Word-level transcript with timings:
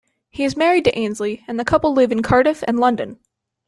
He 0.31 0.43
is 0.45 0.57
married 0.57 0.85
to 0.85 0.97
Ainslie 0.97 1.43
and 1.47 1.59
the 1.59 1.63
couple 1.63 1.93
live 1.93 2.11
in 2.11 2.23
Cardiff 2.23 2.63
and 2.67 2.79
London. 2.79 3.19